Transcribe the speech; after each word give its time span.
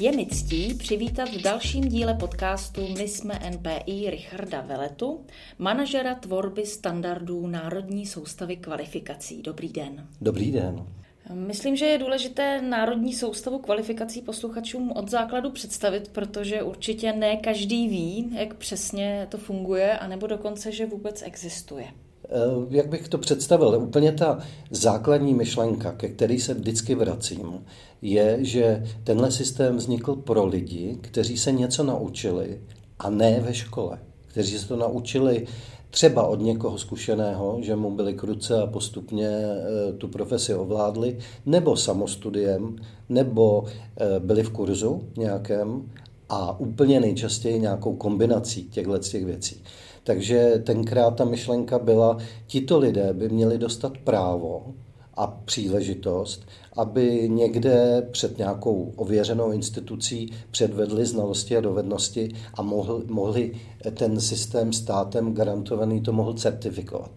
Je 0.00 0.12
mi 0.12 0.26
ctí 0.26 0.74
přivítat 0.74 1.28
v 1.28 1.42
dalším 1.42 1.84
díle 1.84 2.14
podcastu 2.14 2.80
My 2.98 3.08
jsme 3.08 3.40
NPI 3.50 4.10
Richarda 4.10 4.60
Veletu, 4.60 5.24
manažera 5.58 6.14
tvorby 6.14 6.66
standardů 6.66 7.46
Národní 7.46 8.06
soustavy 8.06 8.56
kvalifikací. 8.56 9.42
Dobrý 9.42 9.68
den. 9.68 10.06
Dobrý 10.20 10.52
den. 10.52 10.86
Myslím, 11.32 11.76
že 11.76 11.86
je 11.86 11.98
důležité 11.98 12.62
národní 12.62 13.14
soustavu 13.14 13.58
kvalifikací 13.58 14.22
posluchačům 14.22 14.92
od 14.92 15.10
základu 15.10 15.50
představit, 15.50 16.08
protože 16.12 16.62
určitě 16.62 17.12
ne 17.12 17.36
každý 17.36 17.88
ví, 17.88 18.30
jak 18.38 18.54
přesně 18.54 19.26
to 19.30 19.38
funguje, 19.38 19.98
anebo 19.98 20.26
dokonce, 20.26 20.72
že 20.72 20.86
vůbec 20.86 21.22
existuje. 21.22 21.86
Eh, 22.28 22.66
jak 22.70 22.88
bych 22.88 23.08
to 23.08 23.18
představil? 23.18 23.78
Úplně 23.82 24.12
ta 24.12 24.38
základní 24.70 25.34
myšlenka, 25.34 25.92
ke 25.92 26.08
které 26.08 26.38
se 26.40 26.54
vždycky 26.54 26.94
vracím, 26.94 27.64
je, 28.02 28.38
že 28.40 28.86
tenhle 29.04 29.30
systém 29.30 29.76
vznikl 29.76 30.14
pro 30.14 30.46
lidi, 30.46 30.98
kteří 31.00 31.38
se 31.38 31.52
něco 31.52 31.82
naučili 31.82 32.60
a 32.98 33.10
ne 33.10 33.40
ve 33.40 33.54
škole. 33.54 33.98
Kteří 34.26 34.58
se 34.58 34.68
to 34.68 34.76
naučili 34.76 35.46
třeba 35.90 36.26
od 36.26 36.40
někoho 36.40 36.78
zkušeného, 36.78 37.58
že 37.62 37.76
mu 37.76 37.90
byli 37.90 38.14
kruce 38.14 38.62
a 38.62 38.66
postupně 38.66 39.28
eh, 39.28 39.92
tu 39.92 40.08
profesi 40.08 40.54
ovládli, 40.54 41.18
nebo 41.46 41.76
samostudiem, 41.76 42.76
nebo 43.08 43.64
eh, 43.66 44.20
byli 44.20 44.42
v 44.42 44.50
kurzu 44.50 45.02
nějakém 45.16 45.90
a 46.28 46.60
úplně 46.60 47.00
nejčastěji 47.00 47.58
nějakou 47.58 47.96
kombinací 47.96 48.64
těchto 48.64 48.98
těch 48.98 49.24
věcí. 49.24 49.62
Takže 50.06 50.62
tenkrát 50.64 51.10
ta 51.10 51.24
myšlenka 51.24 51.78
byla, 51.78 52.18
tito 52.46 52.78
lidé 52.78 53.12
by 53.12 53.28
měli 53.28 53.58
dostat 53.58 53.98
právo 53.98 54.74
a 55.14 55.26
příležitost, 55.26 56.46
aby 56.76 57.28
někde 57.28 58.06
před 58.10 58.38
nějakou 58.38 58.92
ověřenou 58.96 59.52
institucí 59.52 60.32
předvedli 60.50 61.06
znalosti 61.06 61.56
a 61.56 61.60
dovednosti 61.60 62.28
a 62.54 62.62
mohli, 62.62 63.04
mohli 63.06 63.52
ten 63.94 64.20
systém 64.20 64.72
státem 64.72 65.34
garantovaný 65.34 66.00
to 66.00 66.12
mohl 66.12 66.34
certifikovat. 66.34 67.10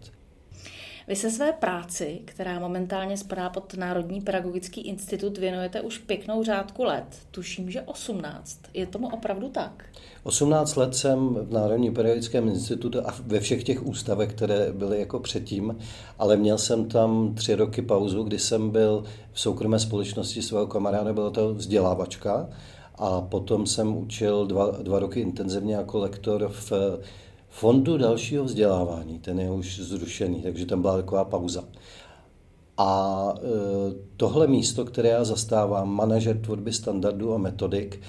Vy 1.10 1.16
se 1.16 1.30
své 1.30 1.52
práci, 1.52 2.20
která 2.24 2.58
momentálně 2.58 3.16
spadá 3.16 3.50
pod 3.50 3.74
Národní 3.74 4.20
pedagogický 4.20 4.80
institut, 4.80 5.38
věnujete 5.38 5.80
už 5.80 5.98
pěknou 5.98 6.44
řádku 6.44 6.84
let. 6.84 7.04
Tuším, 7.30 7.70
že 7.70 7.82
18. 7.82 8.60
Je 8.74 8.86
tomu 8.86 9.08
opravdu 9.08 9.48
tak? 9.48 9.84
18 10.22 10.76
let 10.76 10.94
jsem 10.94 11.34
v 11.34 11.52
Národním 11.52 11.94
pedagogickém 11.94 12.48
institutu 12.48 12.98
a 13.06 13.14
ve 13.26 13.40
všech 13.40 13.64
těch 13.64 13.86
ústavech, 13.86 14.32
které 14.32 14.72
byly 14.72 15.00
jako 15.00 15.20
předtím, 15.20 15.78
ale 16.18 16.36
měl 16.36 16.58
jsem 16.58 16.88
tam 16.88 17.34
tři 17.34 17.54
roky 17.54 17.82
pauzu, 17.82 18.22
kdy 18.22 18.38
jsem 18.38 18.70
byl 18.70 19.04
v 19.32 19.40
soukromé 19.40 19.78
společnosti 19.78 20.42
svého 20.42 20.66
kamaráda, 20.66 21.12
byla 21.12 21.30
to 21.30 21.54
vzdělávačka 21.54 22.48
a 22.94 23.20
potom 23.20 23.66
jsem 23.66 23.96
učil 23.96 24.46
dva, 24.46 24.70
dva 24.70 24.98
roky 24.98 25.20
intenzivně 25.20 25.74
jako 25.74 25.98
lektor 25.98 26.48
v 26.48 26.72
fondu 27.50 27.98
dalšího 27.98 28.44
vzdělávání, 28.44 29.18
ten 29.18 29.40
je 29.40 29.50
už 29.50 29.80
zrušený, 29.80 30.42
takže 30.42 30.66
tam 30.66 30.82
byla 30.82 30.96
taková 30.96 31.24
pauza. 31.24 31.64
A 32.78 33.34
e, 33.36 33.40
tohle 34.16 34.46
místo, 34.46 34.84
které 34.84 35.08
já 35.08 35.24
zastávám, 35.24 35.88
manažer 35.88 36.38
tvorby 36.38 36.72
standardů 36.72 37.34
a 37.34 37.38
metodik, 37.38 38.00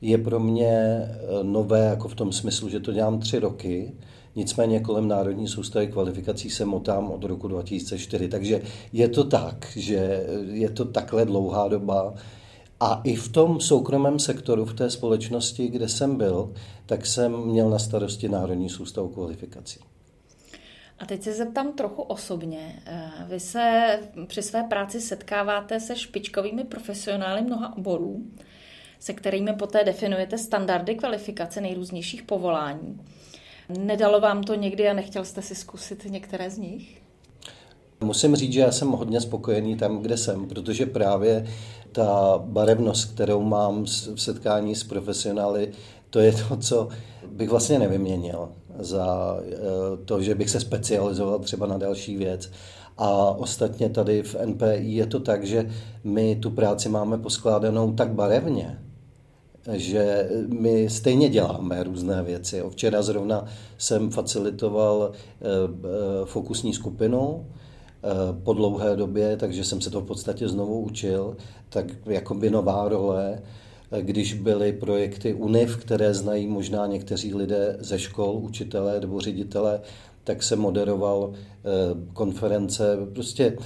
je 0.00 0.18
pro 0.18 0.40
mě 0.40 0.68
e, 0.68 1.10
nové 1.42 1.84
jako 1.84 2.08
v 2.08 2.14
tom 2.14 2.32
smyslu, 2.32 2.68
že 2.68 2.80
to 2.80 2.92
dělám 2.92 3.18
tři 3.18 3.38
roky, 3.38 3.92
nicméně 4.36 4.80
kolem 4.80 5.08
Národní 5.08 5.48
soustavy 5.48 5.86
kvalifikací 5.86 6.50
se 6.50 6.64
motám 6.64 7.10
od 7.10 7.24
roku 7.24 7.48
2004, 7.48 8.28
takže 8.28 8.62
je 8.92 9.08
to 9.08 9.24
tak, 9.24 9.72
že 9.76 10.26
je 10.50 10.70
to 10.70 10.84
takhle 10.84 11.24
dlouhá 11.24 11.68
doba, 11.68 12.14
a 12.80 13.00
i 13.04 13.16
v 13.16 13.28
tom 13.28 13.60
soukromém 13.60 14.18
sektoru, 14.18 14.64
v 14.64 14.74
té 14.74 14.90
společnosti, 14.90 15.68
kde 15.68 15.88
jsem 15.88 16.16
byl, 16.16 16.54
tak 16.86 17.06
jsem 17.06 17.36
měl 17.36 17.70
na 17.70 17.78
starosti 17.78 18.28
Národní 18.28 18.68
soustavu 18.68 19.08
kvalifikací. 19.08 19.80
A 20.98 21.06
teď 21.06 21.22
se 21.22 21.32
zeptám 21.32 21.72
trochu 21.72 22.02
osobně. 22.02 22.82
Eh, 22.86 23.10
vy 23.28 23.40
se 23.40 23.98
při 24.26 24.42
své 24.42 24.62
práci 24.62 25.00
setkáváte 25.00 25.80
se 25.80 25.96
špičkovými 25.96 26.64
profesionály 26.64 27.42
mnoha 27.42 27.76
oborů, 27.76 28.22
se 29.00 29.12
kterými 29.12 29.52
poté 29.52 29.84
definujete 29.84 30.38
standardy 30.38 30.94
kvalifikace 30.94 31.60
nejrůznějších 31.60 32.22
povolání. 32.22 33.00
Nedalo 33.68 34.20
vám 34.20 34.42
to 34.42 34.54
někdy 34.54 34.88
a 34.88 34.92
nechtěl 34.92 35.24
jste 35.24 35.42
si 35.42 35.54
zkusit 35.54 36.04
některé 36.04 36.50
z 36.50 36.58
nich? 36.58 37.05
Musím 38.06 38.36
říct, 38.36 38.52
že 38.52 38.60
já 38.60 38.72
jsem 38.72 38.88
hodně 38.88 39.20
spokojený 39.20 39.76
tam, 39.76 39.98
kde 39.98 40.16
jsem, 40.16 40.46
protože 40.46 40.86
právě 40.86 41.46
ta 41.92 42.38
barevnost, 42.44 43.14
kterou 43.14 43.42
mám 43.42 43.84
v 44.14 44.20
setkání 44.20 44.74
s 44.74 44.84
profesionály, 44.84 45.72
to 46.10 46.20
je 46.20 46.32
to, 46.32 46.56
co 46.56 46.88
bych 47.30 47.48
vlastně 47.50 47.78
nevyměnil 47.78 48.48
za 48.78 49.36
eh, 49.42 49.56
to, 50.04 50.22
že 50.22 50.34
bych 50.34 50.50
se 50.50 50.60
specializoval 50.60 51.38
třeba 51.38 51.66
na 51.66 51.78
další 51.78 52.16
věc. 52.16 52.50
A 52.98 53.30
ostatně 53.30 53.88
tady 53.88 54.22
v 54.22 54.36
NPI 54.44 54.80
je 54.80 55.06
to 55.06 55.20
tak, 55.20 55.44
že 55.44 55.70
my 56.04 56.36
tu 56.36 56.50
práci 56.50 56.88
máme 56.88 57.18
poskládanou 57.18 57.92
tak 57.92 58.10
barevně, 58.10 58.78
že 59.72 60.30
my 60.48 60.90
stejně 60.90 61.28
děláme 61.28 61.82
různé 61.82 62.22
věci. 62.22 62.62
Včera 62.70 63.02
zrovna 63.02 63.44
jsem 63.78 64.10
facilitoval 64.10 65.12
eh, 65.12 65.44
eh, 65.44 66.26
fokusní 66.26 66.74
skupinu, 66.74 67.46
po 68.44 68.54
dlouhé 68.54 68.96
době, 68.96 69.36
takže 69.36 69.64
jsem 69.64 69.80
se 69.80 69.90
to 69.90 70.00
v 70.00 70.06
podstatě 70.06 70.48
znovu 70.48 70.80
učil, 70.80 71.36
tak 71.68 71.86
jako 72.06 72.34
by 72.34 72.50
nová 72.50 72.88
role, 72.88 73.42
eh, 73.92 74.02
když 74.02 74.34
byly 74.34 74.72
projekty 74.72 75.34
UNIV, 75.34 75.76
které 75.76 76.14
znají 76.14 76.46
možná 76.46 76.86
někteří 76.86 77.34
lidé 77.34 77.76
ze 77.80 77.98
škol, 77.98 78.40
učitelé 78.42 79.00
nebo 79.00 79.20
ředitelé, 79.20 79.80
tak 80.24 80.42
se 80.42 80.56
moderoval 80.56 81.32
eh, 81.34 81.68
konference, 82.12 82.96
prostě 83.14 83.56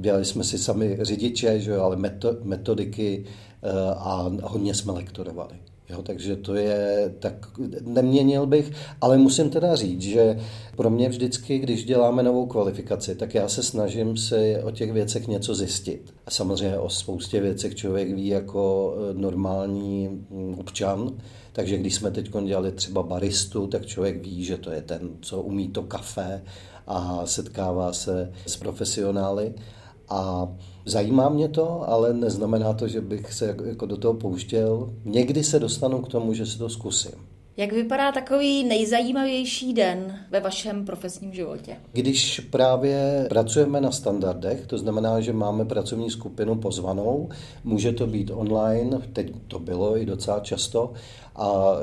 dělali 0.00 0.24
jsme 0.24 0.44
si 0.44 0.58
sami 0.58 0.98
řidiče, 1.00 1.60
že 1.60 1.70
jo, 1.70 1.82
ale 1.82 1.96
metodiky 2.42 3.24
a 3.96 4.30
hodně 4.42 4.74
jsme 4.74 4.92
lektorovali. 4.92 5.65
Jo, 5.88 6.02
takže 6.02 6.36
to 6.36 6.54
je, 6.54 7.14
tak 7.18 7.46
neměnil 7.80 8.46
bych, 8.46 8.72
ale 9.00 9.18
musím 9.18 9.50
teda 9.50 9.76
říct, 9.76 10.02
že 10.02 10.40
pro 10.76 10.90
mě 10.90 11.08
vždycky, 11.08 11.58
když 11.58 11.84
děláme 11.84 12.22
novou 12.22 12.46
kvalifikaci, 12.46 13.14
tak 13.14 13.34
já 13.34 13.48
se 13.48 13.62
snažím 13.62 14.16
si 14.16 14.56
o 14.62 14.70
těch 14.70 14.92
věcech 14.92 15.28
něco 15.28 15.54
zjistit. 15.54 16.14
A 16.26 16.30
samozřejmě 16.30 16.78
o 16.78 16.88
spoustě 16.88 17.40
věcech 17.40 17.74
člověk 17.74 18.14
ví 18.14 18.26
jako 18.26 18.94
e, 19.10 19.14
normální 19.14 20.08
mm, 20.08 20.54
občan, 20.58 21.16
takže 21.52 21.78
když 21.78 21.94
jsme 21.94 22.10
teď 22.10 22.30
dělali 22.44 22.72
třeba 22.72 23.02
baristu, 23.02 23.66
tak 23.66 23.86
člověk 23.86 24.22
ví, 24.22 24.44
že 24.44 24.56
to 24.56 24.70
je 24.70 24.82
ten, 24.82 25.10
co 25.20 25.42
umí 25.42 25.68
to 25.68 25.82
kafe 25.82 26.42
a 26.86 27.26
setkává 27.26 27.92
se 27.92 28.32
s 28.46 28.56
profesionály. 28.56 29.54
A 30.08 30.48
zajímá 30.84 31.28
mě 31.28 31.48
to, 31.48 31.88
ale 31.88 32.14
neznamená 32.14 32.72
to, 32.72 32.88
že 32.88 33.00
bych 33.00 33.32
se 33.32 33.56
jako 33.64 33.86
do 33.86 33.96
toho 33.96 34.14
pouštěl. 34.14 34.90
Někdy 35.04 35.44
se 35.44 35.58
dostanu 35.58 36.02
k 36.02 36.08
tomu, 36.08 36.34
že 36.34 36.46
si 36.46 36.58
to 36.58 36.68
zkusím. 36.68 37.35
Jak 37.58 37.72
vypadá 37.72 38.12
takový 38.12 38.64
nejzajímavější 38.64 39.74
den 39.74 40.18
ve 40.30 40.40
vašem 40.40 40.84
profesním 40.84 41.34
životě? 41.34 41.76
Když 41.92 42.40
právě 42.40 43.26
pracujeme 43.28 43.80
na 43.80 43.90
standardech, 43.90 44.66
to 44.66 44.78
znamená, 44.78 45.20
že 45.20 45.32
máme 45.32 45.64
pracovní 45.64 46.10
skupinu 46.10 46.54
pozvanou, 46.54 47.28
může 47.64 47.92
to 47.92 48.06
být 48.06 48.30
online, 48.34 48.98
teď 49.12 49.32
to 49.48 49.58
bylo 49.58 49.98
i 49.98 50.06
docela 50.06 50.40
často, 50.40 50.92
a 51.36 51.76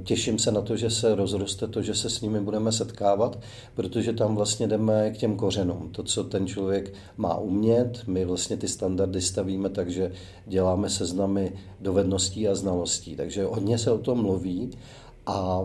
e, 0.00 0.04
těším 0.04 0.38
se 0.38 0.52
na 0.52 0.60
to, 0.60 0.76
že 0.76 0.90
se 0.90 1.14
rozroste 1.14 1.66
to, 1.66 1.82
že 1.82 1.94
se 1.94 2.10
s 2.10 2.20
nimi 2.20 2.40
budeme 2.40 2.72
setkávat, 2.72 3.38
protože 3.74 4.12
tam 4.12 4.36
vlastně 4.36 4.66
jdeme 4.66 5.10
k 5.10 5.16
těm 5.16 5.36
kořenům. 5.36 5.88
To, 5.92 6.02
co 6.02 6.24
ten 6.24 6.46
člověk 6.46 6.94
má 7.16 7.38
umět, 7.38 8.02
my 8.06 8.24
vlastně 8.24 8.56
ty 8.56 8.68
standardy 8.68 9.22
stavíme, 9.22 9.68
takže 9.68 10.12
děláme 10.46 10.90
seznamy 10.90 11.52
dovedností 11.80 12.48
a 12.48 12.54
znalostí. 12.54 13.16
Takže 13.16 13.44
hodně 13.44 13.78
se 13.78 13.90
o 13.90 13.98
tom 13.98 14.22
mluví 14.22 14.70
a 15.28 15.60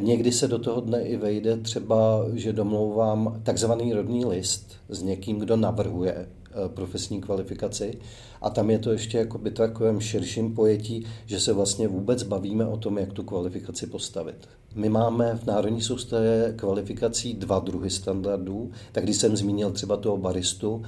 Někdy 0.00 0.32
se 0.32 0.48
do 0.48 0.58
toho 0.58 0.80
dne 0.80 1.02
i 1.02 1.16
vejde 1.16 1.56
třeba, 1.56 2.24
že 2.32 2.52
domlouvám 2.52 3.40
takzvaný 3.42 3.92
rodný 3.92 4.24
list 4.24 4.72
s 4.88 5.02
někým, 5.02 5.38
kdo 5.38 5.56
navrhuje 5.56 6.14
eh, 6.14 6.68
profesní 6.68 7.20
kvalifikaci 7.20 7.98
a 8.42 8.50
tam 8.50 8.70
je 8.70 8.78
to 8.78 8.92
ještě 8.92 9.18
jako 9.18 9.38
by 9.38 9.50
takovém 9.50 10.00
širším 10.00 10.54
pojetí, 10.54 11.06
že 11.26 11.40
se 11.40 11.52
vlastně 11.52 11.88
vůbec 11.88 12.22
bavíme 12.22 12.66
o 12.66 12.76
tom, 12.76 12.98
jak 12.98 13.12
tu 13.12 13.22
kvalifikaci 13.22 13.86
postavit. 13.86 14.48
My 14.74 14.88
máme 14.88 15.38
v 15.42 15.46
Národní 15.46 15.82
soustavě 15.82 16.54
kvalifikací 16.56 17.34
dva 17.34 17.58
druhy 17.58 17.90
standardů, 17.90 18.70
tak 18.92 19.04
když 19.04 19.16
jsem 19.16 19.36
zmínil 19.36 19.70
třeba 19.70 19.96
toho 19.96 20.16
baristu, 20.16 20.82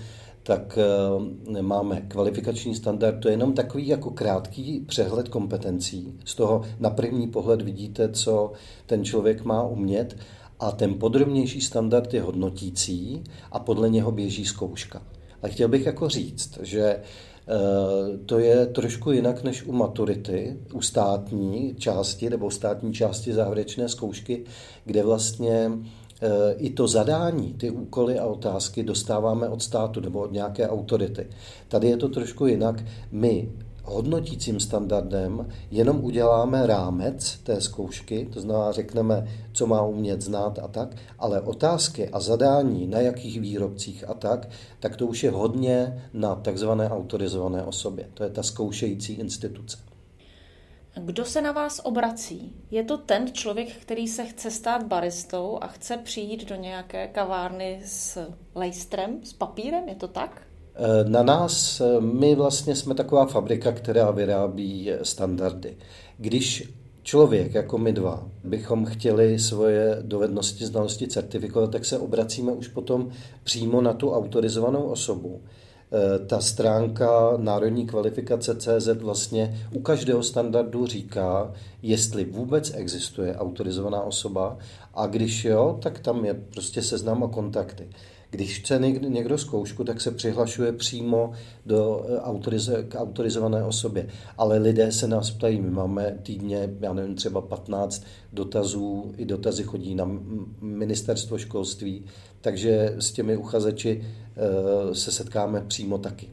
tak 0.47 0.79
eh, 0.79 1.63
máme 1.63 2.01
kvalifikační 2.01 2.75
standard, 2.75 3.21
to 3.21 3.29
je 3.29 3.35
jenom 3.35 3.53
takový 3.53 3.89
jako 3.89 4.11
krátký 4.11 4.81
přehled 4.81 5.29
kompetencí. 5.29 6.15
Z 6.25 6.35
toho 6.35 6.63
na 6.81 6.91
první 6.91 7.29
pohled 7.29 7.63
vidíte, 7.63 8.09
co 8.09 8.53
ten 8.87 9.05
člověk 9.05 9.45
má 9.45 9.63
umět 9.63 10.17
a 10.61 10.71
ten 10.71 10.95
podrobnější 10.95 11.61
standard 11.61 12.15
je 12.15 12.23
hodnotící 12.23 13.25
a 13.53 13.59
podle 13.59 13.91
něho 13.91 14.13
běží 14.13 14.45
zkouška. 14.45 15.03
A 15.43 15.49
chtěl 15.49 15.69
bych 15.69 15.87
jako 15.87 16.09
říct, 16.09 16.59
že 16.63 17.01
To 18.27 18.39
je 18.39 18.67
trošku 18.67 19.13
jinak 19.13 19.45
než 19.45 19.67
u 19.67 19.73
maturity, 19.73 20.57
u 20.73 20.81
státní 20.81 21.75
části 21.79 22.31
nebo 22.31 22.51
státní 22.51 22.93
části 22.93 23.33
závěrečné 23.33 23.89
zkoušky, 23.89 24.45
kde 24.85 25.03
vlastně 25.03 25.71
Eh, 25.71 26.06
i 26.57 26.71
to 26.71 26.89
zadání, 26.89 27.55
ty 27.55 27.71
úkoly 27.71 28.19
a 28.19 28.27
otázky 28.27 28.83
dostáváme 28.83 29.49
od 29.49 29.63
státu 29.63 30.01
nebo 30.01 30.21
od 30.21 30.33
nějaké 30.33 30.69
autority. 30.69 31.27
Tady 31.69 31.89
je 31.89 31.97
to 31.97 32.09
trošku 32.09 32.47
jinak. 32.47 32.85
My 33.13 33.49
hodnotícím 33.85 34.61
standardem 34.61 35.49
jenom 35.71 36.05
uděláme 36.05 36.67
rámec 36.67 37.39
té 37.43 37.61
zkoušky, 37.61 38.29
to 38.33 38.41
znamená 38.41 38.73
řekneme, 38.73 39.29
co 39.53 39.67
má 39.67 39.83
umět 39.83 40.23
znát 40.23 40.59
a 40.59 40.69
tak, 40.69 40.97
ale 41.19 41.41
otázky 41.41 42.09
a 42.09 42.21
zadání, 42.21 42.87
na 42.87 43.01
jakých 43.01 43.41
výrobcích 43.41 44.09
a 44.09 44.15
tak, 44.15 44.49
tak 44.81 44.97
to 44.97 45.07
už 45.07 45.25
je 45.25 45.31
hodně 45.31 46.05
na 46.15 46.35
takzvané 46.35 46.91
autorizované 46.91 47.65
osobě. 47.65 48.07
To 48.15 48.25
je 48.25 48.31
ta 48.31 48.43
zkoušející 48.43 49.13
instituce. 49.13 49.77
Kdo 51.01 51.25
se 51.25 51.43
na 51.43 51.53
vás 51.53 51.81
obrací? 51.85 52.53
Je 52.71 52.85
to 52.85 52.99
ten 52.99 53.33
člověk, 53.33 53.69
který 53.77 54.09
se 54.09 54.25
chce 54.25 54.51
stát 54.51 54.83
baristou 54.83 55.59
a 55.61 55.67
chce 55.67 55.97
přijít 55.97 56.49
do 56.49 56.55
nějaké 56.55 57.09
kavárny 57.09 57.81
s 57.85 58.27
lejstrem, 58.55 59.21
s 59.25 59.33
papírem? 59.33 59.89
Je 59.89 59.95
to 59.95 60.09
tak? 60.09 60.43
Eh, 60.75 61.09
na 61.09 61.23
nás, 61.23 61.81
eh, 61.81 62.01
my 62.01 62.35
vlastně 62.35 62.77
jsme 62.77 62.95
taková 62.95 63.27
fabrika, 63.27 63.73
která 63.73 64.11
vyrábí 64.11 64.91
standardy. 65.03 65.77
Když 66.19 66.73
člověk, 67.03 67.55
jako 67.55 67.79
my 67.79 67.93
dva, 67.93 68.29
bychom 68.45 68.85
chtěli 68.85 69.39
svoje 69.39 69.99
dovednosti, 70.03 70.67
znalosti 70.67 71.09
certifikovat, 71.09 71.71
tak 71.71 71.85
se 71.85 71.99
obracíme 71.99 72.53
už 72.53 72.69
potom 72.69 73.11
přímo 73.45 73.81
na 73.81 73.93
tu 73.93 74.13
autorizovanou 74.13 74.83
osobu 74.83 75.41
Eh, 75.41 75.66
ta 76.27 76.41
stránka 76.41 77.33
národní 77.37 77.87
kvalifikace 77.87 78.57
CZ 78.57 78.89
vlastně 79.01 79.61
u 79.75 79.81
každého 79.81 80.23
standardu 80.23 80.87
říká, 80.87 81.53
jestli 81.83 82.25
vůbec 82.25 82.73
existuje 82.75 83.37
autorizovaná 83.37 84.03
osoba 84.03 84.59
a 84.95 85.07
když 85.07 85.45
jo, 85.45 85.79
tak 85.83 85.99
tam 85.99 86.25
je 86.25 86.35
prostě 86.35 86.83
seznam 86.83 87.25
a 87.25 87.29
kontakty. 87.29 87.89
Když 88.37 88.59
chce 88.59 88.79
někdo 89.09 89.39
zkoušku, 89.39 89.85
tak 89.85 90.01
se 90.01 90.11
přihlašuje 90.11 90.73
přímo 90.73 91.33
do 91.67 92.07
eh, 92.09 92.21
autorize, 92.21 92.85
k 92.89 93.01
autorizované 93.01 93.65
osobě. 93.65 94.09
Ale 94.39 94.59
lidé 94.59 94.93
se 94.93 95.09
nás 95.09 95.31
ptají, 95.31 95.61
my 95.61 95.71
máme 95.71 96.19
týdně, 96.23 96.71
já 96.81 96.93
nevím, 96.93 97.15
třeba 97.15 97.41
15 97.41 98.05
dotazů, 98.33 99.13
i 99.17 99.25
dotazy 99.25 99.63
chodí 99.63 99.95
na 99.95 100.11
ministerstvo 100.61 101.39
školství, 101.39 102.05
takže 102.41 102.95
s 102.99 103.13
těmi 103.13 103.37
uchazeči 103.37 104.05
eh, 104.05 104.95
se 104.95 105.13
setkáme 105.13 105.61
přímo 105.61 105.99
taky. 105.99 106.29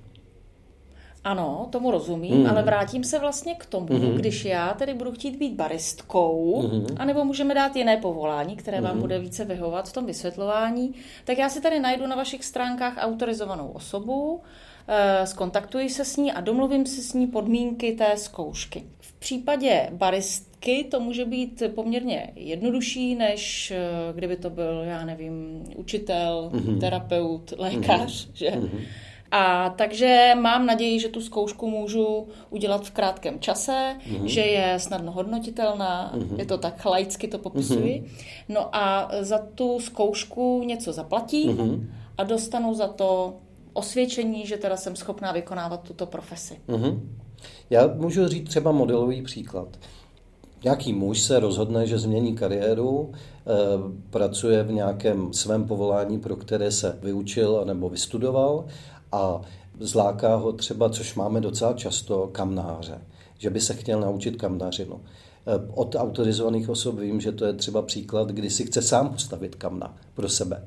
Ano, 1.23 1.67
tomu 1.69 1.91
rozumím, 1.91 2.39
mm. 2.39 2.49
ale 2.49 2.63
vrátím 2.63 3.03
se 3.03 3.19
vlastně 3.19 3.55
k 3.55 3.65
tomu, 3.65 3.93
mm. 3.93 4.15
když 4.15 4.45
já 4.45 4.73
tedy 4.73 4.93
budu 4.93 5.11
chtít 5.11 5.35
být 5.35 5.53
baristkou, 5.53 6.61
mm. 6.67 6.85
anebo 6.97 7.25
můžeme 7.25 7.53
dát 7.53 7.75
jiné 7.75 7.97
povolání, 7.97 8.55
které 8.55 8.81
vám 8.81 8.95
mm. 8.95 9.01
bude 9.01 9.19
více 9.19 9.45
vyhovat 9.45 9.89
v 9.89 9.93
tom 9.93 10.05
vysvětlování, 10.05 10.93
tak 11.25 11.37
já 11.37 11.49
si 11.49 11.61
tady 11.61 11.79
najdu 11.79 12.07
na 12.07 12.15
vašich 12.15 12.45
stránkách 12.45 12.93
autorizovanou 12.97 13.67
osobu, 13.67 14.41
eh, 14.87 15.27
skontaktuji 15.27 15.89
se 15.89 16.05
s 16.05 16.17
ní 16.17 16.31
a 16.31 16.41
domluvím 16.41 16.85
si 16.85 17.01
s 17.01 17.13
ní 17.13 17.27
podmínky 17.27 17.91
té 17.91 18.17
zkoušky. 18.17 18.83
V 18.99 19.13
případě 19.13 19.89
baristky 19.91 20.83
to 20.83 20.99
může 20.99 21.25
být 21.25 21.63
poměrně 21.75 22.31
jednodušší, 22.35 23.15
než 23.15 23.71
eh, 23.71 23.79
kdyby 24.15 24.35
to 24.35 24.49
byl, 24.49 24.83
já 24.83 25.05
nevím, 25.05 25.63
učitel, 25.75 26.49
mm. 26.53 26.79
terapeut, 26.79 27.53
lékař, 27.57 28.27
mm. 28.27 28.31
že? 28.35 28.51
Mm. 28.51 28.69
A 29.35 29.69
takže 29.69 30.31
mám 30.41 30.65
naději, 30.65 31.00
že 31.00 31.09
tu 31.09 31.21
zkoušku 31.21 31.69
můžu 31.69 32.27
udělat 32.50 32.85
v 32.85 32.91
krátkém 32.91 33.39
čase, 33.39 33.95
mm-hmm. 34.00 34.25
že 34.25 34.41
je 34.41 34.80
snadno 34.80 35.12
hodnotitelná, 35.12 36.13
mm-hmm. 36.15 36.39
je 36.39 36.45
to 36.45 36.57
tak 36.57 36.85
laicky 36.85 37.27
to 37.27 37.38
popisuji. 37.38 38.03
Mm-hmm. 38.06 38.33
No 38.50 38.75
a 38.75 39.12
za 39.21 39.38
tu 39.56 39.80
zkoušku 39.80 40.63
něco 40.65 40.94
zaplatím 40.94 41.57
mm-hmm. 41.57 41.85
a 42.18 42.24
dostanu 42.24 42.74
za 42.74 42.88
to 42.88 43.33
osvědčení, 43.74 44.45
že 44.45 44.57
teda 44.57 44.77
jsem 44.77 44.95
schopná 44.95 45.31
vykonávat 45.31 45.81
tuto 45.83 46.06
profesi. 46.06 46.59
Mm-hmm. 46.69 47.00
Já 47.69 47.88
můžu 47.88 48.27
říct 48.27 48.50
třeba 48.50 48.71
modelový 48.71 49.21
příklad. 49.21 49.68
Nějaký 50.63 50.94
muž 50.94 51.21
se 51.21 51.39
rozhodne, 51.39 51.88
že 51.88 51.97
změní 51.97 52.36
kariéru, 52.36 53.12
eh, 53.12 53.51
pracuje 54.09 54.63
v 54.63 54.71
nějakém 54.71 55.33
svém 55.33 55.68
povolání, 55.68 56.19
pro 56.19 56.36
které 56.36 56.71
se 56.71 57.00
vyučil 57.01 57.62
nebo 57.65 57.89
vystudoval 57.89 58.65
a 59.13 59.42
zláká 59.80 60.36
ho 60.36 60.54
třeba, 60.54 60.89
což 60.89 61.15
máme 61.15 61.42
docela 61.42 61.74
často, 61.74 62.30
kamnáře, 62.31 63.01
že 63.38 63.50
by 63.50 63.62
se 63.62 63.74
chtěl 63.74 64.00
naučit 64.00 64.36
kamnařinu. 64.36 65.00
Eh, 65.48 65.71
od 65.74 65.95
autorizovaných 65.95 66.69
osob 66.69 67.00
vím, 67.00 67.21
že 67.21 67.31
to 67.31 67.45
je 67.45 67.54
třeba 67.54 67.81
příklad, 67.81 68.30
kdy 68.30 68.50
si 68.50 68.65
chce 68.65 68.81
sám 68.81 69.10
postavit 69.10 69.56
kamna 69.56 69.98
pro 70.13 70.30
sebe. 70.30 70.65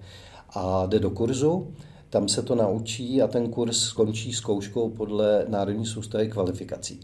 A 0.51 0.87
jde 0.87 0.99
do 0.99 1.11
kurzu, 1.11 1.69
tam 2.11 2.29
se 2.29 2.43
to 2.43 2.55
naučí 2.55 3.23
a 3.23 3.27
ten 3.27 3.51
kurz 3.51 3.79
skončí 3.79 4.33
zkouškou 4.33 4.91
podle 4.91 5.45
Národní 5.49 5.87
soustavy 5.87 6.29
kvalifikací. 6.29 7.01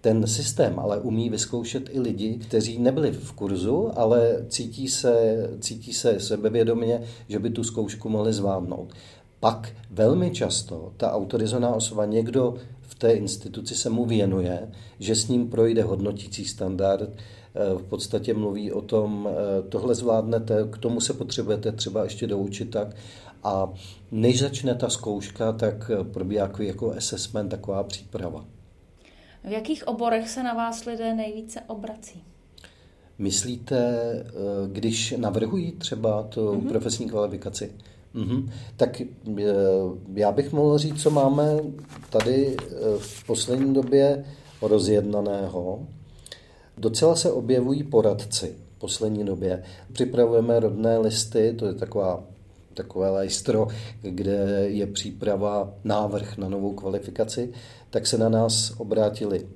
Ten 0.00 0.26
systém 0.26 0.78
ale 0.78 1.00
umí 1.00 1.30
vyzkoušet 1.30 1.88
i 1.92 2.00
lidi, 2.00 2.38
kteří 2.38 2.78
nebyli 2.78 3.12
v 3.12 3.32
kurzu, 3.32 3.90
ale 3.96 4.44
cítí 4.48 4.88
se, 4.88 5.36
cítí 5.60 5.92
se 5.92 6.20
sebevědomě, 6.20 7.02
že 7.28 7.38
by 7.38 7.50
tu 7.50 7.64
zkoušku 7.64 8.08
mohli 8.08 8.32
zvládnout 8.32 8.94
pak 9.40 9.72
velmi 9.90 10.30
často 10.30 10.92
ta 10.96 11.12
autorizovaná 11.12 11.74
osoba, 11.74 12.04
někdo 12.04 12.54
v 12.80 12.94
té 12.94 13.12
instituci 13.12 13.74
se 13.74 13.90
mu 13.90 14.04
věnuje, 14.04 14.70
že 14.98 15.14
s 15.14 15.28
ním 15.28 15.50
projde 15.50 15.82
hodnotící 15.82 16.44
standard, 16.44 17.10
eh, 17.10 17.74
v 17.74 17.82
podstatě 17.82 18.34
mluví 18.34 18.72
o 18.72 18.82
tom, 18.82 19.28
eh, 19.30 19.62
tohle 19.62 19.94
zvládnete, 19.94 20.68
k 20.70 20.78
tomu 20.78 21.00
se 21.00 21.12
potřebujete 21.12 21.72
třeba 21.72 22.04
ještě 22.04 22.26
doučit 22.26 22.70
tak. 22.70 22.96
A 23.44 23.72
než 24.10 24.40
začne 24.40 24.74
ta 24.74 24.88
zkouška, 24.88 25.52
tak 25.52 25.90
probíhá 26.12 26.50
jako 26.58 26.92
assessment, 26.96 27.48
taková 27.48 27.82
příprava. 27.82 28.44
V 29.44 29.50
jakých 29.50 29.88
oborech 29.88 30.28
se 30.28 30.42
na 30.42 30.54
vás 30.54 30.84
lidé 30.84 31.14
nejvíce 31.14 31.60
obrací? 31.66 32.22
Myslíte, 33.18 33.76
eh, 33.78 34.24
když 34.72 35.14
navrhují 35.16 35.72
třeba 35.72 36.22
tu 36.22 36.52
mm-hmm. 36.52 36.68
profesní 36.68 37.08
kvalifikaci? 37.08 37.72
Mm-hmm. 38.18 38.50
Tak 38.76 39.00
eh, 39.00 39.06
já 40.14 40.32
bych 40.32 40.52
mohl 40.52 40.78
říct, 40.78 41.02
co 41.02 41.10
máme 41.10 41.56
tady 42.10 42.56
eh, 42.58 42.64
v 42.98 43.26
poslední 43.26 43.74
době 43.74 44.24
rozjednaného. 44.62 45.86
Docela 46.78 47.16
se 47.16 47.32
objevují 47.32 47.82
poradci 47.82 48.54
v 48.76 48.78
poslední 48.78 49.24
době. 49.24 49.62
Připravujeme 49.92 50.60
rodné 50.60 50.98
listy, 50.98 51.54
to 51.58 51.66
je 51.66 51.74
taková 51.74 52.24
takové 52.74 53.10
lejstro, 53.10 53.68
kde 54.02 54.64
je 54.66 54.86
příprava, 54.86 55.74
návrh 55.84 56.38
na 56.38 56.48
novou 56.48 56.72
kvalifikaci, 56.72 57.52
tak 57.90 58.06
se 58.06 58.18
na 58.18 58.28
nás 58.28 58.72
obrátili 58.78 59.46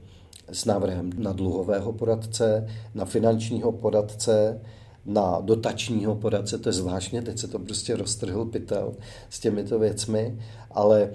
s 0.53 0.65
návrhem 0.65 1.11
na 1.17 1.33
dluhového 1.33 1.93
poradce, 1.93 2.69
na 2.95 3.05
finančního 3.05 3.73
poradce, 3.73 4.61
na 5.07 5.41
dotačního 5.41 6.17
poradce, 6.17 6.59
to 6.59 6.69
je 6.69 6.73
zvláštně, 6.73 7.23
teď 7.23 7.39
se 7.39 7.49
to 7.49 7.59
prostě 7.59 7.97
roztrhl 7.97 8.45
pytel 8.45 8.93
s 9.31 9.41
těmito 9.41 9.79
věcmi, 9.79 10.39
ale 10.71 11.11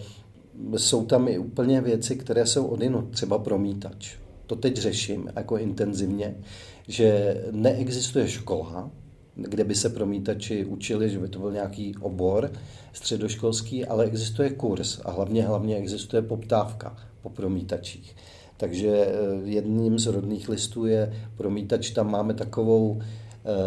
jsou 0.78 1.06
tam 1.06 1.28
i 1.28 1.38
úplně 1.38 1.82
věci, 1.82 2.16
které 2.16 2.46
jsou 2.46 2.66
odinu, 2.66 3.02
třeba 3.02 3.40
promítač. 3.40 4.16
To 4.46 4.56
teď 4.56 4.78
řeším 4.78 5.30
jako 5.36 5.58
intenzivně, 5.58 6.36
že 6.88 7.38
neexistuje 7.52 8.28
škola, 8.28 8.92
kde 9.36 9.64
by 9.64 9.76
se 9.76 9.90
promítači 9.90 10.66
učili, 10.66 11.10
že 11.10 11.20
by 11.20 11.28
to 11.28 11.40
byl 11.40 11.52
nějaký 11.52 11.96
obor 12.02 12.52
středoškolský, 12.94 13.86
ale 13.86 14.06
existuje 14.06 14.50
kurz 14.50 15.00
a 15.06 15.12
hlavně, 15.12 15.44
hlavně 15.44 15.76
existuje 15.76 16.22
poptávka 16.22 16.98
po 17.22 17.30
promítačích. 17.30 18.16
Takže 18.58 18.90
eh, 18.90 19.14
jedním 19.44 20.00
z 20.00 20.06
rodných 20.06 20.50
listů 20.50 20.86
je 20.86 21.14
promítač, 21.38 21.90
tam 21.90 22.12
máme 22.12 22.34
takovou 22.34 23.02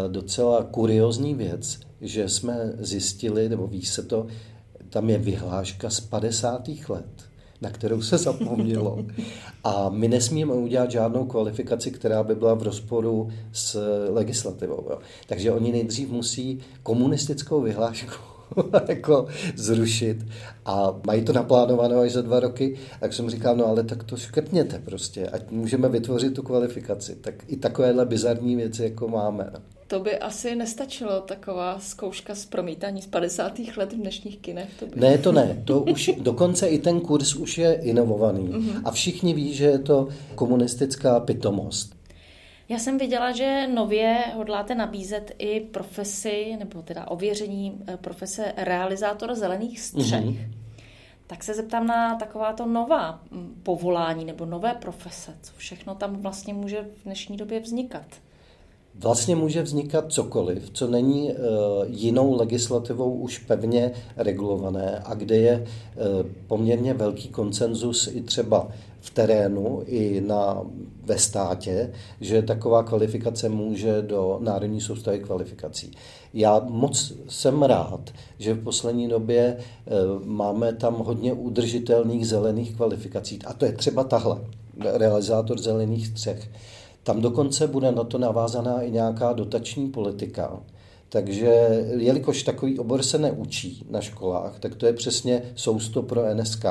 docela 0.07 0.63
kuriozní 0.63 1.35
věc, 1.35 1.79
že 2.01 2.29
jsme 2.29 2.73
zjistili, 2.79 3.49
nebo 3.49 3.67
ví 3.67 3.85
se 3.85 4.03
to, 4.03 4.27
tam 4.89 5.09
je 5.09 5.17
vyhláška 5.17 5.89
z 5.89 5.99
50. 5.99 6.69
let, 6.89 7.23
na 7.61 7.69
kterou 7.69 8.01
se 8.01 8.17
zapomnělo. 8.27 9.05
A 9.63 9.89
my 9.89 10.07
nesmíme 10.07 10.53
udělat 10.53 10.91
žádnou 10.91 11.25
kvalifikaci, 11.25 11.91
která 11.91 12.23
by 12.23 12.35
byla 12.35 12.53
v 12.53 12.63
rozporu 12.63 13.29
s 13.53 13.79
legislativou. 14.09 14.87
Jo. 14.89 14.99
Takže 15.27 15.51
oni 15.51 15.71
nejdřív 15.71 16.09
musí 16.09 16.59
komunistickou 16.83 17.61
vyhlášku 17.61 18.30
jako 18.87 19.27
zrušit 19.55 20.17
a 20.65 20.99
mají 21.05 21.23
to 21.23 21.33
naplánované 21.33 21.95
až 21.95 22.11
za 22.11 22.21
dva 22.21 22.39
roky, 22.39 22.77
tak 22.99 23.13
jsem 23.13 23.29
říkal, 23.29 23.55
no 23.55 23.65
ale 23.65 23.83
tak 23.83 24.03
to 24.03 24.17
škrtněte 24.17 24.79
prostě, 24.85 25.27
ať 25.27 25.51
můžeme 25.51 25.89
vytvořit 25.89 26.33
tu 26.33 26.43
kvalifikaci. 26.43 27.15
Tak 27.15 27.35
i 27.47 27.57
takovéhle 27.57 28.05
bizarní 28.05 28.55
věci 28.55 28.83
jako 28.83 29.07
máme. 29.07 29.49
No. 29.53 29.59
To 29.87 29.99
by 29.99 30.17
asi 30.17 30.55
nestačilo, 30.55 31.21
taková 31.21 31.79
zkouška 31.79 32.35
z 32.35 32.45
promítání 32.45 33.01
z 33.01 33.07
50. 33.07 33.59
let 33.77 33.93
v 33.93 33.95
dnešních 33.95 34.37
kinech. 34.37 34.69
To 34.79 34.85
by... 34.85 34.91
Ne, 34.95 35.17
to 35.17 35.31
ne. 35.31 35.61
To 35.65 35.81
už, 35.81 36.11
dokonce 36.21 36.67
i 36.67 36.79
ten 36.79 36.99
kurz 36.99 37.35
už 37.35 37.57
je 37.57 37.73
inovovaný. 37.73 38.47
Mm-hmm. 38.47 38.81
A 38.85 38.91
všichni 38.91 39.33
ví, 39.33 39.53
že 39.53 39.65
je 39.65 39.79
to 39.79 40.07
komunistická 40.35 41.19
pitomost. 41.19 42.00
Já 42.71 42.79
jsem 42.79 42.97
viděla, 42.97 43.31
že 43.31 43.67
nově 43.67 44.23
hodláte 44.35 44.75
nabízet 44.75 45.31
i 45.37 45.59
profesi, 45.59 46.55
nebo 46.59 46.81
teda 46.81 47.07
ověření 47.07 47.81
eh, 47.87 47.97
profese 47.97 48.53
realizátor 48.57 49.35
zelených 49.35 49.79
střech. 49.79 50.23
Mm-hmm. 50.25 50.51
Tak 51.27 51.43
se 51.43 51.53
zeptám 51.53 51.87
na 51.87 52.15
takováto 52.15 52.65
nová 52.65 53.21
mm, 53.31 53.61
povolání 53.63 54.25
nebo 54.25 54.45
nové 54.45 54.73
profese. 54.73 55.37
Co 55.41 55.53
všechno 55.57 55.95
tam 55.95 56.15
vlastně 56.15 56.53
může 56.53 56.81
v 56.81 57.03
dnešní 57.03 57.37
době 57.37 57.59
vznikat? 57.59 58.05
Vlastně 58.95 59.35
může 59.35 59.61
vznikat 59.61 60.13
cokoliv, 60.13 60.69
co 60.73 60.87
není 60.87 61.31
uh, 61.31 61.35
jinou 61.87 62.35
legislativou 62.35 63.13
už 63.13 63.37
pevně 63.37 63.91
regulované 64.17 65.01
a 65.05 65.13
kde 65.13 65.37
je 65.37 65.59
uh, 65.59 66.29
poměrně 66.47 66.93
velký 66.93 67.29
konsenzus 67.29 68.09
i 68.13 68.21
třeba 68.21 68.67
v 68.99 69.09
terénu, 69.09 69.83
i 69.85 70.21
na, 70.21 70.61
ve 71.03 71.17
státě, 71.17 71.93
že 72.21 72.41
taková 72.41 72.83
kvalifikace 72.83 73.49
může 73.49 74.01
do 74.01 74.39
Národní 74.41 74.81
soustavy 74.81 75.19
kvalifikací. 75.19 75.91
Já 76.33 76.61
moc 76.69 77.13
jsem 77.27 77.63
rád, 77.63 78.09
že 78.39 78.53
v 78.53 78.63
poslední 78.63 79.07
době 79.07 79.57
uh, 79.57 80.25
máme 80.25 80.73
tam 80.73 80.95
hodně 80.95 81.33
udržitelných 81.33 82.27
zelených 82.27 82.75
kvalifikací. 82.75 83.39
A 83.45 83.53
to 83.53 83.65
je 83.65 83.71
třeba 83.71 84.03
tahle, 84.03 84.41
realizátor 84.79 85.59
zelených 85.61 86.07
střech 86.07 86.49
tam 87.03 87.21
dokonce 87.21 87.67
bude 87.67 87.91
na 87.91 88.03
to 88.03 88.17
navázaná 88.17 88.81
i 88.81 88.91
nějaká 88.91 89.33
dotační 89.33 89.89
politika. 89.89 90.59
Takže 91.09 91.47
jelikož 91.97 92.43
takový 92.43 92.79
obor 92.79 93.03
se 93.03 93.17
neučí 93.17 93.85
na 93.89 94.01
školách, 94.01 94.59
tak 94.59 94.75
to 94.75 94.85
je 94.85 94.93
přesně 94.93 95.41
sousto 95.55 96.03
pro 96.03 96.35
NSK. 96.35 96.65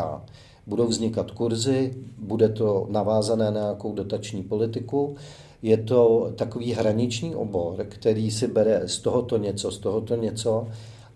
Budou 0.66 0.86
vznikat 0.86 1.30
kurzy, 1.30 1.94
bude 2.18 2.48
to 2.48 2.86
navázané 2.90 3.44
na 3.44 3.60
nějakou 3.60 3.92
dotační 3.92 4.42
politiku. 4.42 5.16
Je 5.62 5.76
to 5.76 6.32
takový 6.36 6.72
hraniční 6.72 7.34
obor, 7.34 7.86
který 7.88 8.30
si 8.30 8.46
bere 8.46 8.82
z 8.86 8.98
tohoto 8.98 9.36
něco, 9.36 9.70
z 9.70 9.78
tohoto 9.78 10.16
něco 10.16 10.68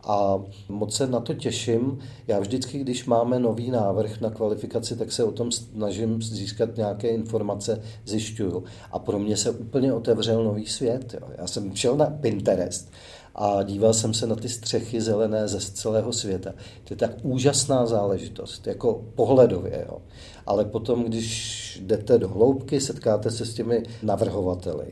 a 0.07 0.43
moc 0.69 0.97
se 0.97 1.07
na 1.07 1.21
to 1.21 1.35
těším. 1.35 1.99
Já 2.27 2.41
vždycky, 2.41 2.79
když 2.79 3.05
máme 3.05 3.39
nový 3.39 3.71
návrh 3.71 4.21
na 4.21 4.31
kvalifikaci, 4.31 4.97
tak 4.97 5.13
se 5.13 5.25
o 5.25 5.33
tom 5.33 5.53
snažím 5.53 6.23
získat 6.23 6.77
nějaké 6.77 7.09
informace, 7.09 7.83
zjišťuju. 8.05 8.65
A 8.93 8.99
pro 8.99 9.19
mě 9.19 9.37
se 9.37 9.51
úplně 9.51 9.93
otevřel 9.93 10.45
nový 10.45 10.67
svět. 10.67 11.15
Jo. 11.15 11.29
Já 11.39 11.47
jsem 11.47 11.77
šel 11.77 11.97
na 11.97 12.07
Pinterest 12.07 12.93
a 13.35 13.63
díval 13.63 13.95
jsem 13.95 14.15
se 14.15 14.27
na 14.27 14.37
ty 14.37 14.49
střechy 14.49 15.01
zelené 15.01 15.49
ze 15.49 15.61
celého 15.61 16.13
světa. 16.13 16.53
To 16.85 16.95
je 16.95 16.97
tak 16.97 17.11
úžasná 17.23 17.87
záležitost, 17.87 18.67
jako 18.67 19.05
pohledově. 19.15 19.87
Jo. 19.89 19.99
Ale 20.47 20.65
potom, 20.65 21.05
když 21.05 21.83
jdete 21.83 22.19
do 22.19 22.29
hloubky, 22.29 22.81
setkáte 22.81 23.31
se 23.31 23.47
s 23.47 23.55
těmi 23.55 23.83
navrhovateli, 24.03 24.87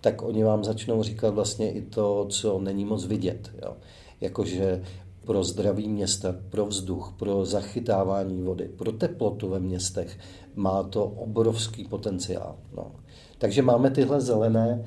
tak 0.00 0.22
oni 0.22 0.44
vám 0.44 0.64
začnou 0.64 1.02
říkat 1.02 1.34
vlastně 1.34 1.72
i 1.72 1.82
to, 1.82 2.26
co 2.28 2.58
není 2.58 2.84
moc 2.84 3.06
vidět. 3.06 3.50
Jo 3.62 3.76
jakože 4.20 4.82
pro 5.24 5.44
zdraví 5.44 5.88
města, 5.88 6.34
pro 6.50 6.66
vzduch, 6.66 7.14
pro 7.18 7.44
zachytávání 7.44 8.42
vody, 8.42 8.68
pro 8.68 8.92
teplotu 8.92 9.48
ve 9.48 9.60
městech 9.60 10.18
má 10.54 10.82
to 10.82 11.04
obrovský 11.04 11.84
potenciál. 11.84 12.56
No. 12.76 12.92
Takže 13.38 13.62
máme 13.62 13.90
tyhle 13.90 14.20
zelené 14.20 14.84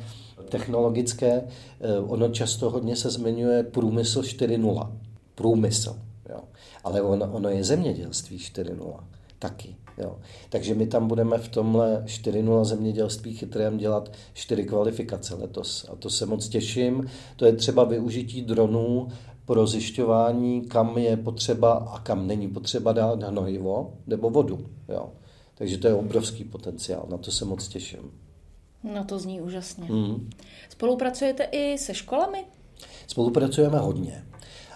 technologické, 0.49 1.43
eh, 1.79 1.99
ono 1.99 2.29
často 2.29 2.69
hodně 2.69 2.95
se 2.95 3.09
zmiňuje 3.09 3.63
průmysl 3.63 4.21
4.0. 4.21 4.91
Průmysl, 5.35 5.95
jo. 6.29 6.39
ale 6.83 7.01
ono, 7.01 7.31
ono 7.31 7.49
je 7.49 7.63
zemědělství 7.63 8.37
4.0 8.37 9.03
taky. 9.39 9.75
Jo. 9.99 10.19
Takže 10.49 10.75
my 10.75 10.87
tam 10.87 11.07
budeme 11.07 11.37
v 11.37 11.47
tomhle 11.47 12.03
4.0 12.05 12.65
zemědělství 12.65 13.33
chytrém 13.33 13.77
dělat 13.77 14.11
čtyři 14.33 14.63
kvalifikace 14.63 15.35
letos. 15.35 15.85
A 15.91 15.95
to 15.95 16.09
se 16.09 16.25
moc 16.25 16.49
těším. 16.49 17.09
To 17.35 17.45
je 17.45 17.53
třeba 17.53 17.83
využití 17.83 18.41
dronů 18.41 19.07
pro 19.45 19.67
zjišťování, 19.67 20.61
kam 20.61 20.97
je 20.97 21.17
potřeba 21.17 21.71
a 21.71 21.99
kam 21.99 22.27
není 22.27 22.47
potřeba 22.47 22.93
dát 22.93 23.23
hnojivo 23.23 23.93
nebo 24.07 24.29
vodu. 24.29 24.69
Jo. 24.89 25.09
Takže 25.55 25.77
to 25.77 25.87
je 25.87 25.93
obrovský 25.93 26.43
potenciál, 26.43 27.05
na 27.09 27.17
to 27.17 27.31
se 27.31 27.45
moc 27.45 27.67
těším. 27.67 28.11
No 28.83 29.03
to 29.03 29.19
zní 29.19 29.41
úžasně. 29.41 29.85
Mm. 29.91 30.29
Spolupracujete 30.69 31.43
i 31.43 31.77
se 31.77 31.93
školami? 31.93 32.45
Spolupracujeme 33.07 33.79
hodně. 33.79 34.25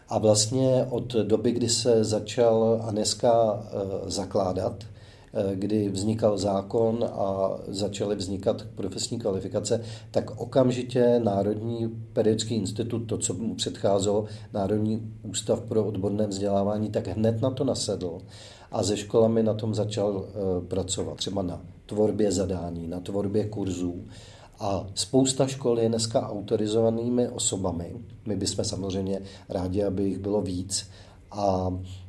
A 0.10 0.18
vlastně 0.18 0.86
od 0.90 1.14
doby, 1.14 1.52
kdy 1.52 1.70
se 1.70 2.04
začal 2.04 2.82
Aneska 2.88 3.64
eh, 3.66 4.10
zakládat, 4.10 4.84
kdy 5.54 5.90
vznikal 5.90 6.38
zákon 6.38 7.04
a 7.04 7.58
začaly 7.68 8.16
vznikat 8.16 8.66
profesní 8.76 9.20
kvalifikace, 9.20 9.82
tak 10.12 10.42
okamžitě 10.42 11.20
Národní 11.24 11.90
periodický 12.14 12.56
institut, 12.56 13.00
to, 13.00 13.18
co 13.18 13.34
mu 13.34 13.56
předcházelo, 13.56 14.26
Národní 14.54 15.14
ústav 15.24 15.62
pro 15.62 15.86
odborné 15.86 16.28
vzdělávání, 16.28 16.90
tak 16.90 17.08
hned 17.08 17.42
na 17.42 17.52
to 17.52 17.64
nasedl 17.64 18.18
a 18.72 18.84
se 18.84 18.98
školami 18.98 19.44
na 19.44 19.54
tom 19.54 19.74
začal 19.74 20.26
eh, 20.26 20.66
pracovat, 20.68 21.18
třeba 21.18 21.42
na 21.42 21.62
tvorbě 21.86 22.32
zadání, 22.32 22.88
na 22.88 23.00
tvorbě 23.00 23.50
kurzů. 23.50 24.04
A 24.60 24.88
spousta 24.96 25.48
škol 25.48 25.80
je 25.80 25.90
dneska 25.90 26.30
autorizovanými 26.30 27.30
osobami. 27.30 27.96
My 28.26 28.36
bychom 28.36 28.66
samozřejmě 28.66 29.22
rádi, 29.50 29.84
aby 29.84 30.04
jich 30.04 30.20
bylo 30.20 30.42
víc. 30.42 30.90
A 31.32 31.74
Eh, 31.74 32.03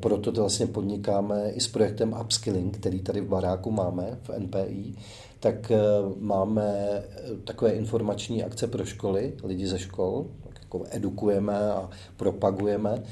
proto 0.00 0.32
to 0.32 0.40
vlastně 0.40 0.66
podnikáme 0.66 1.50
i 1.50 1.60
s 1.60 1.68
projektem 1.68 2.16
Upskilling, 2.20 2.76
který 2.76 3.00
tady 3.00 3.20
v 3.20 3.28
baráku 3.28 3.70
máme 3.70 4.18
v 4.22 4.38
NPI, 4.38 4.94
tak 5.40 5.70
eh, 5.70 5.78
máme 6.20 6.64
eh, 6.64 7.04
takové 7.44 7.70
informační 7.70 8.44
akce 8.44 8.66
pro 8.66 8.84
školy, 8.84 9.34
lidi 9.44 9.66
ze 9.66 9.78
škol, 9.78 10.26
tak 10.42 10.58
jako 10.62 10.84
edukujeme 10.90 11.72
a 11.72 11.90
propagujeme. 12.16 13.02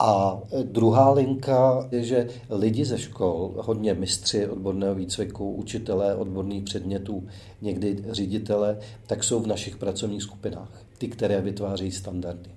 A 0.00 0.42
druhá 0.62 1.10
linka 1.10 1.88
je, 1.90 2.04
že 2.04 2.28
lidi 2.50 2.84
ze 2.84 2.98
škol, 2.98 3.54
hodně 3.56 3.94
mistři 3.94 4.48
odborného 4.48 4.94
výcviku, 4.94 5.52
učitelé 5.52 6.14
odborných 6.14 6.64
předmětů, 6.64 7.26
někdy 7.62 8.04
ředitele, 8.10 8.78
tak 9.06 9.24
jsou 9.24 9.40
v 9.40 9.46
našich 9.46 9.76
pracovních 9.76 10.22
skupinách, 10.22 10.82
ty, 10.98 11.08
které 11.08 11.40
vytváří 11.40 11.90
standardy. 11.90 12.50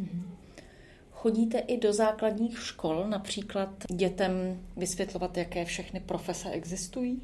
Mm-hmm. 0.00 0.25
Chodíte 1.26 1.58
i 1.58 1.80
do 1.80 1.92
základních 1.92 2.58
škol, 2.58 3.04
například 3.08 3.68
dětem 3.90 4.60
vysvětlovat, 4.76 5.36
jaké 5.36 5.64
všechny 5.64 6.00
profese 6.00 6.50
existují? 6.50 7.22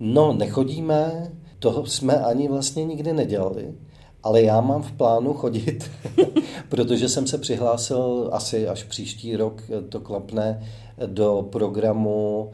No, 0.00 0.32
nechodíme, 0.32 1.32
toho 1.58 1.86
jsme 1.86 2.16
ani 2.16 2.48
vlastně 2.48 2.84
nikdy 2.84 3.12
nedělali, 3.12 3.74
ale 4.22 4.42
já 4.42 4.60
mám 4.60 4.82
v 4.82 4.92
plánu 4.92 5.34
chodit, 5.34 5.90
protože 6.68 7.08
jsem 7.08 7.26
se 7.26 7.38
přihlásil 7.38 8.30
asi 8.32 8.68
až 8.68 8.82
příští 8.82 9.36
rok, 9.36 9.62
to 9.88 10.00
klapne, 10.00 10.68
do 11.06 11.48
programu 11.52 12.52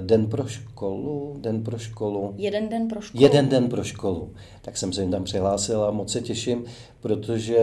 den 0.00 0.26
pro 0.26 0.46
školu, 0.46 1.36
den 1.40 1.62
pro 1.64 1.78
školu. 1.78 2.34
Jeden 2.36 2.68
den 2.68 2.88
pro 2.88 3.00
školu. 3.00 3.22
Jeden 3.22 3.48
den 3.48 3.68
pro 3.68 3.84
školu. 3.84 4.32
Tak 4.62 4.76
jsem 4.76 4.92
se 4.92 5.00
jim 5.02 5.10
tam 5.10 5.24
přihlásil 5.24 5.84
a 5.84 5.90
moc 5.90 6.12
se 6.12 6.20
těším, 6.20 6.64
protože 7.00 7.58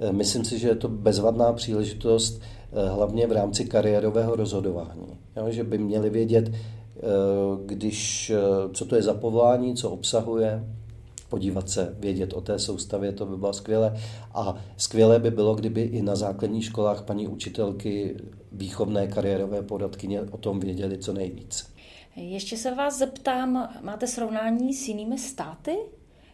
eh, 0.00 0.12
myslím 0.12 0.44
si, 0.44 0.58
že 0.58 0.68
je 0.68 0.74
to 0.74 0.88
bezvadná 0.88 1.52
příležitost, 1.52 2.40
eh, 2.72 2.88
hlavně 2.88 3.26
v 3.26 3.32
rámci 3.32 3.64
kariérového 3.64 4.36
rozhodování. 4.36 5.18
Jo, 5.36 5.50
že 5.50 5.64
by 5.64 5.78
měli 5.78 6.10
vědět, 6.10 6.52
když, 7.64 8.32
co 8.72 8.84
to 8.84 8.96
je 8.96 9.02
za 9.02 9.14
povolání, 9.14 9.74
co 9.74 9.90
obsahuje, 9.90 10.64
podívat 11.28 11.68
se, 11.70 11.96
vědět 11.98 12.32
o 12.32 12.40
té 12.40 12.58
soustavě, 12.58 13.12
to 13.12 13.26
by 13.26 13.36
bylo 13.36 13.52
skvělé. 13.52 13.96
A 14.34 14.54
skvělé 14.76 15.18
by 15.18 15.30
bylo, 15.30 15.54
kdyby 15.54 15.82
i 15.82 16.02
na 16.02 16.16
základních 16.16 16.64
školách 16.64 17.02
paní 17.02 17.28
učitelky 17.28 18.16
výchovné 18.56 19.06
kariérové 19.06 19.62
poradkyně 19.62 20.20
o 20.20 20.36
tom 20.36 20.60
věděli 20.60 20.98
co 20.98 21.12
nejvíc. 21.12 21.76
Ještě 22.16 22.56
se 22.56 22.74
vás 22.74 22.98
zeptám, 22.98 23.68
máte 23.82 24.06
srovnání 24.06 24.74
s 24.74 24.88
jinými 24.88 25.18
státy? 25.18 25.76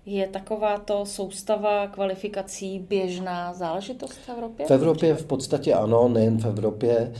Je 0.06 0.26
takováto 0.26 1.06
soustava 1.06 1.86
kvalifikací 1.86 2.78
běžná 2.78 3.54
záležitost 3.54 4.12
v 4.12 4.28
Evropě? 4.28 4.66
V 4.66 4.70
Evropě 4.70 5.14
v 5.14 5.26
podstatě 5.26 5.74
ano, 5.74 6.08
nejen 6.08 6.38
v 6.38 6.44
Evropě. 6.44 6.92
E, 6.92 7.12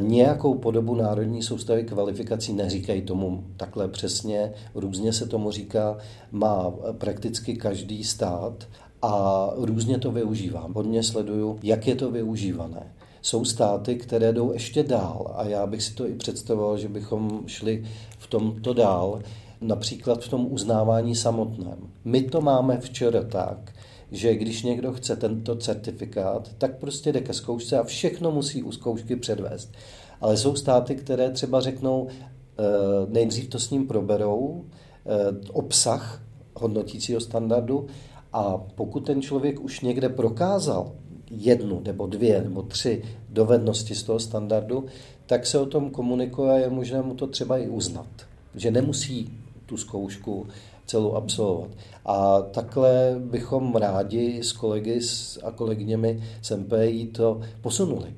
nějakou 0.00 0.54
podobu 0.54 0.94
národní 0.94 1.42
soustavy 1.42 1.84
kvalifikací 1.84 2.52
neříkají 2.52 3.02
tomu 3.02 3.44
takhle 3.56 3.88
přesně, 3.88 4.52
různě 4.74 5.12
se 5.12 5.26
tomu 5.26 5.50
říká, 5.50 5.98
má 6.30 6.72
prakticky 6.98 7.56
každý 7.56 8.04
stát 8.04 8.68
a 9.02 9.46
různě 9.56 9.98
to 9.98 10.12
využívám. 10.12 10.74
Hodně 10.74 11.02
sleduju, 11.02 11.58
jak 11.62 11.86
je 11.86 11.94
to 11.94 12.10
využívané. 12.10 12.92
Jsou 13.22 13.44
státy, 13.44 13.94
které 13.94 14.32
jdou 14.32 14.52
ještě 14.52 14.82
dál 14.82 15.32
a 15.34 15.44
já 15.44 15.66
bych 15.66 15.82
si 15.82 15.94
to 15.94 16.06
i 16.06 16.14
představoval, 16.14 16.78
že 16.78 16.88
bychom 16.88 17.42
šli 17.46 17.84
v 18.18 18.26
tomto 18.26 18.72
dál 18.72 19.22
například 19.60 20.24
v 20.24 20.28
tom 20.28 20.46
uznávání 20.50 21.16
samotném. 21.16 21.78
My 22.04 22.22
to 22.22 22.40
máme 22.40 22.80
včera 22.80 23.22
tak, 23.22 23.72
že 24.10 24.34
když 24.34 24.62
někdo 24.62 24.92
chce 24.92 25.16
tento 25.16 25.56
certifikát, 25.56 26.50
tak 26.58 26.78
prostě 26.78 27.12
jde 27.12 27.20
ke 27.20 27.32
zkoušce 27.32 27.78
a 27.78 27.84
všechno 27.84 28.30
musí 28.30 28.62
u 28.62 28.72
zkoušky 28.72 29.16
předvést. 29.16 29.72
Ale 30.20 30.36
jsou 30.36 30.56
státy, 30.56 30.94
které 30.94 31.30
třeba 31.30 31.60
řeknou, 31.60 32.08
eh, 32.08 32.62
nejdřív 33.08 33.48
to 33.48 33.58
s 33.58 33.70
ním 33.70 33.86
proberou, 33.86 34.64
eh, 35.06 35.48
obsah 35.52 36.22
hodnotícího 36.54 37.20
standardu 37.20 37.86
a 38.32 38.56
pokud 38.74 39.06
ten 39.06 39.22
člověk 39.22 39.60
už 39.60 39.80
někde 39.80 40.08
prokázal 40.08 40.92
jednu 41.30 41.80
nebo 41.84 42.06
dvě 42.06 42.42
nebo 42.42 42.62
tři 42.62 43.02
dovednosti 43.28 43.94
z 43.94 44.02
toho 44.02 44.20
standardu, 44.20 44.84
tak 45.26 45.46
se 45.46 45.58
o 45.58 45.66
tom 45.66 45.90
komunikuje 45.90 46.52
a 46.52 46.56
je 46.56 46.70
možné 46.70 47.02
mu 47.02 47.14
to 47.14 47.26
třeba 47.26 47.58
i 47.58 47.68
uznat. 47.68 48.06
Že 48.54 48.70
nemusí 48.70 49.38
tu 49.66 49.76
zkoušku 49.76 50.46
celou 50.86 51.14
absolvovat. 51.14 51.70
A 52.04 52.42
takhle 52.42 53.16
bychom 53.18 53.74
rádi 53.74 54.42
s 54.42 54.52
kolegy 54.52 55.00
a 55.42 55.50
kolegyněmi 55.50 56.22
z 56.42 56.50
MPI 56.50 57.06
to 57.06 57.40
posunuli. 57.60 58.14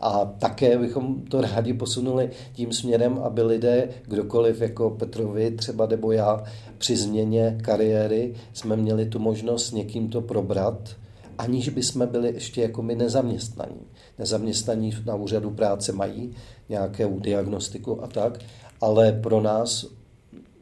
A 0.00 0.24
také 0.24 0.78
bychom 0.78 1.22
to 1.22 1.40
rádi 1.40 1.72
posunuli 1.72 2.30
tím 2.52 2.72
směrem, 2.72 3.18
aby 3.18 3.42
lidé, 3.42 3.88
kdokoliv 4.06 4.60
jako 4.60 4.90
Petrovi 4.90 5.50
třeba 5.50 5.86
nebo 5.86 6.12
já, 6.12 6.44
při 6.78 6.96
změně 6.96 7.58
kariéry 7.62 8.34
jsme 8.52 8.76
měli 8.76 9.06
tu 9.06 9.18
možnost 9.18 9.66
s 9.66 9.72
někým 9.72 10.08
to 10.08 10.20
probrat, 10.20 10.96
aniž 11.38 11.68
by 11.68 11.82
jsme 11.82 12.06
byli 12.06 12.32
ještě 12.34 12.62
jako 12.62 12.82
my 12.82 12.94
nezaměstnaní. 12.94 13.80
Nezaměstnaní 14.18 14.94
na 15.04 15.14
úřadu 15.14 15.50
práce 15.50 15.92
mají 15.92 16.34
nějakou 16.68 17.20
diagnostiku 17.20 18.04
a 18.04 18.06
tak, 18.06 18.38
ale 18.80 19.12
pro 19.12 19.40
nás 19.40 19.86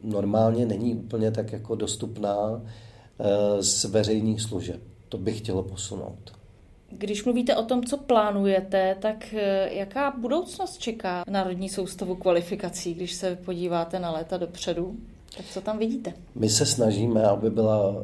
normálně 0.02 0.66
není 0.66 0.94
úplně 0.94 1.30
tak 1.30 1.52
jako 1.52 1.74
dostupná 1.74 2.62
eh, 3.18 3.62
z 3.62 3.84
veřejných 3.84 4.40
služeb. 4.40 4.80
To 5.08 5.18
bych 5.18 5.38
chtělo 5.38 5.62
posunout. 5.62 6.32
Když 6.90 7.24
mluvíte 7.24 7.56
o 7.56 7.62
tom, 7.62 7.84
co 7.84 7.96
plánujete, 7.96 8.96
tak 9.00 9.34
eh, 9.34 9.68
jaká 9.74 10.10
budoucnost 10.20 10.78
čeká 10.78 11.24
Národní 11.28 11.68
soustavu 11.68 12.14
kvalifikací, 12.14 12.94
když 12.94 13.12
se 13.12 13.36
podíváte 13.44 13.98
na 13.98 14.10
léta 14.10 14.36
dopředu? 14.36 14.96
Tak 15.36 15.46
co 15.46 15.60
tam 15.60 15.78
vidíte? 15.78 16.12
My 16.34 16.48
se 16.48 16.66
snažíme, 16.66 17.24
aby 17.24 17.50
byla 17.50 17.94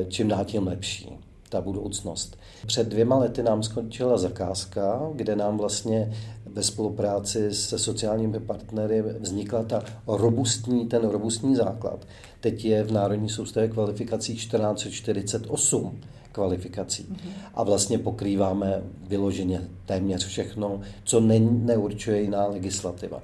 eh, 0.00 0.04
čím 0.04 0.28
dál 0.28 0.44
tím 0.44 0.66
lepší 0.66 1.18
ta 1.54 1.60
budoucnost. 1.60 2.38
Před 2.66 2.88
dvěma 2.88 3.18
lety 3.18 3.42
nám 3.42 3.62
skončila 3.62 4.18
zakázka, 4.18 5.10
kde 5.14 5.36
nám 5.36 5.58
vlastně 5.58 6.12
ve 6.46 6.62
spolupráci 6.62 7.54
se 7.54 7.78
sociálními 7.78 8.40
partnery 8.40 9.02
vznikla 9.20 9.62
ta 9.62 9.82
robustní, 10.06 10.86
ten 10.86 11.08
robustní 11.08 11.56
základ. 11.56 12.06
Teď 12.40 12.64
je 12.64 12.84
v 12.84 12.92
Národní 12.92 13.28
soustavě 13.28 13.68
kvalifikací 13.68 14.34
1448 14.34 16.00
kvalifikací. 16.32 17.02
Mm-hmm. 17.02 17.30
A 17.54 17.62
vlastně 17.62 17.98
pokrýváme 17.98 18.82
vyloženě 19.08 19.60
téměř 19.86 20.26
všechno, 20.26 20.80
co 21.04 21.20
ne, 21.20 21.38
neurčuje 21.40 22.22
jiná 22.22 22.46
legislativa. 22.46 23.22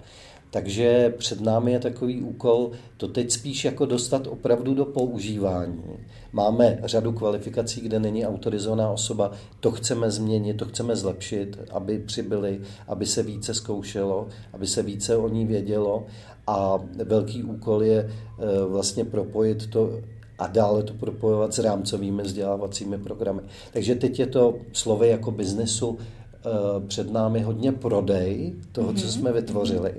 Takže 0.51 1.15
před 1.19 1.41
námi 1.41 1.73
je 1.73 1.79
takový 1.79 2.23
úkol 2.23 2.71
to 2.97 3.09
teď 3.09 3.31
spíš 3.31 3.65
jako 3.65 3.87
dostat 3.87 4.27
opravdu 4.27 4.75
do 4.75 4.85
používání. 4.85 5.83
Máme 6.33 6.79
řadu 6.85 7.13
kvalifikací, 7.13 7.81
kde 7.81 8.01
není 8.01 8.27
autorizovaná 8.27 8.91
osoba, 8.91 9.33
to 9.61 9.71
chceme 9.71 10.11
změnit, 10.11 10.55
to 10.55 10.65
chceme 10.65 10.97
zlepšit, 10.97 11.59
aby 11.71 11.99
přibyli, 11.99 12.61
aby 12.89 13.07
se 13.07 13.23
více 13.23 13.55
zkoušelo, 13.55 14.29
aby 14.53 14.67
se 14.67 14.83
více 14.83 15.17
o 15.17 15.29
ní 15.29 15.47
vědělo 15.47 16.07
a 16.47 16.79
velký 17.05 17.43
úkol 17.43 17.83
je 17.83 17.99
eh, 18.11 18.65
vlastně 18.65 19.05
propojit 19.05 19.71
to 19.71 19.99
a 20.39 20.47
dále 20.47 20.83
to 20.83 20.95
propojovat 20.95 21.55
s 21.55 21.59
rámcovými 21.59 22.23
vzdělávacími 22.23 22.99
programy. 22.99 23.41
Takže 23.73 23.95
teď 23.95 24.19
je 24.19 24.27
to 24.27 24.55
slovy 24.73 25.09
jako 25.09 25.31
biznesu 25.31 25.99
eh, 25.99 26.41
před 26.87 27.13
námi 27.13 27.41
hodně 27.41 27.73
prodej 27.73 28.55
toho, 28.73 28.93
co 28.93 29.05
mhm. 29.05 29.11
jsme 29.13 29.33
vytvořili. 29.33 29.95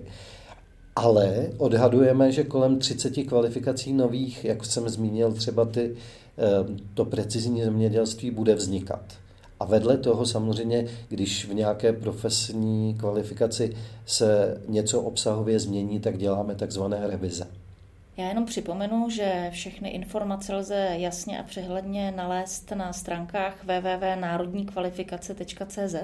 Ale 0.95 1.49
odhadujeme, 1.57 2.31
že 2.31 2.43
kolem 2.43 2.79
30 2.79 3.23
kvalifikací 3.23 3.93
nových, 3.93 4.45
jak 4.45 4.65
jsem 4.65 4.89
zmínil, 4.89 5.33
třeba 5.33 5.65
ty, 5.65 5.91
eh, 5.91 5.93
to 6.93 7.05
precizní 7.05 7.63
zemědělství 7.63 8.31
bude 8.31 8.55
vznikat. 8.55 9.01
A 9.59 9.65
vedle 9.65 9.97
toho 9.97 10.25
samozřejmě, 10.25 10.87
když 11.09 11.45
v 11.45 11.53
nějaké 11.53 11.93
profesní 11.93 12.95
kvalifikaci 12.99 13.75
se 14.05 14.61
něco 14.67 15.01
obsahově 15.01 15.59
změní, 15.59 15.99
tak 15.99 16.17
děláme 16.17 16.55
takzvané 16.55 17.07
revize. 17.07 17.47
Já 18.17 18.27
jenom 18.27 18.45
připomenu, 18.45 19.09
že 19.09 19.49
všechny 19.53 19.89
informace 19.89 20.55
lze 20.55 20.87
jasně 20.91 21.39
a 21.39 21.43
přehledně 21.43 22.11
nalézt 22.11 22.71
na 22.71 22.93
stránkách 22.93 23.63
www.národníkvalifikace.cz. 23.63 25.95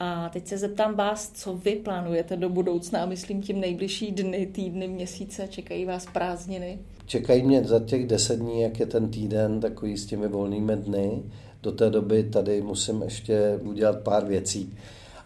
A 0.00 0.28
teď 0.28 0.46
se 0.46 0.58
zeptám 0.58 0.94
vás, 0.94 1.30
co 1.34 1.54
vy 1.54 1.76
plánujete 1.76 2.36
do 2.36 2.48
budoucna, 2.48 3.06
myslím 3.06 3.42
tím 3.42 3.60
nejbližší 3.60 4.12
dny, 4.12 4.46
týdny, 4.46 4.88
měsíce, 4.88 5.48
čekají 5.48 5.84
vás 5.84 6.06
prázdniny? 6.12 6.78
Čekají 7.06 7.42
mě 7.42 7.64
za 7.64 7.80
těch 7.80 8.06
deset 8.06 8.36
dní, 8.36 8.62
jak 8.62 8.80
je 8.80 8.86
ten 8.86 9.10
týden, 9.10 9.60
takový 9.60 9.96
s 9.96 10.06
těmi 10.06 10.28
volnými 10.28 10.76
dny. 10.76 11.22
Do 11.62 11.72
té 11.72 11.90
doby 11.90 12.22
tady 12.24 12.62
musím 12.62 13.02
ještě 13.02 13.58
udělat 13.62 14.00
pár 14.00 14.24
věcí. 14.24 14.74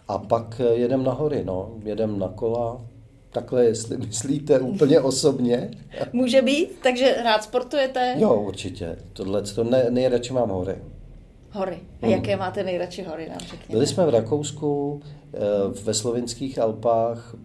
A 0.07 0.17
pak 0.17 0.61
jedem 0.73 1.03
na 1.03 1.11
hory, 1.13 1.43
no. 1.45 1.71
Jedem 1.83 2.19
na 2.19 2.27
kola, 2.27 2.81
takhle, 3.31 3.65
jestli 3.65 3.97
myslíte 4.07 4.59
úplně 4.59 4.99
osobně. 4.99 5.71
Může 6.13 6.41
být, 6.41 6.69
takže 6.83 7.15
rád 7.23 7.43
sportujete? 7.43 8.15
Jo, 8.17 8.35
určitě. 8.35 8.95
Tohle 9.13 9.41
to 9.41 9.63
ne, 9.63 9.85
nejradši 9.89 10.33
mám 10.33 10.49
hory. 10.49 10.75
Hory. 11.51 11.79
A 12.01 12.05
hmm. 12.05 12.15
jaké 12.15 12.37
máte 12.37 12.63
nejradši 12.63 13.03
hory, 13.03 13.29
nám 13.29 13.39
řekněte? 13.39 13.73
Byli 13.73 13.87
jsme 13.87 14.05
v 14.05 14.09
Rakousku, 14.09 15.01
eh, 15.33 15.39
ve 15.83 15.93
slovinských 15.93 16.59
Alpách, 16.59 17.35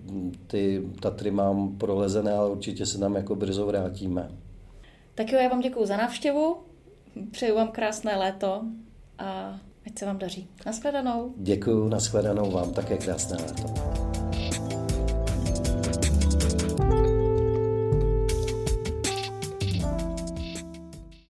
ty 0.46 0.82
Tatry 1.00 1.30
mám 1.30 1.76
prolezené, 1.78 2.32
ale 2.32 2.50
určitě 2.50 2.86
se 2.86 2.98
tam 2.98 3.14
jako 3.14 3.34
brzo 3.34 3.66
vrátíme. 3.66 4.28
Tak 5.14 5.32
jo, 5.32 5.38
já 5.38 5.48
vám 5.48 5.60
děkuji 5.60 5.86
za 5.86 5.96
návštěvu, 5.96 6.56
přeju 7.30 7.54
vám 7.54 7.68
krásné 7.68 8.16
léto 8.16 8.62
a 9.18 9.58
ať 9.86 9.98
se 9.98 10.06
vám 10.06 10.18
daří. 10.18 10.48
Naschledanou. 10.66 11.34
Děkuji, 11.36 11.88
naschledanou 11.88 12.50
vám 12.50 12.72
také 12.72 12.96
krásné 12.96 13.36
léto. 13.36 14.05